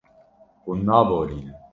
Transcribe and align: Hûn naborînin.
Hûn 0.63 0.79
naborînin. 0.87 1.55